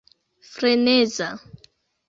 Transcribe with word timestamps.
freneza 0.51 1.27